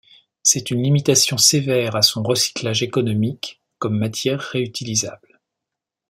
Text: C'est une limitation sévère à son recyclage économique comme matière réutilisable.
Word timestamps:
C'est 0.41 0.71
une 0.71 0.81
limitation 0.81 1.37
sévère 1.37 1.95
à 1.95 2.01
son 2.01 2.23
recyclage 2.23 2.81
économique 2.81 3.61
comme 3.77 3.99
matière 3.99 4.39
réutilisable. 4.41 5.39